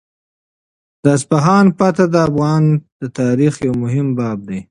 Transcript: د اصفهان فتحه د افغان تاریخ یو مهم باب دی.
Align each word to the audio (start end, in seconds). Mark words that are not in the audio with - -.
د 1.03 1.05
اصفهان 1.17 1.65
فتحه 1.77 2.05
د 2.13 2.15
افغان 2.27 2.63
تاریخ 3.19 3.53
یو 3.67 3.73
مهم 3.83 4.07
باب 4.17 4.39
دی. 4.47 4.59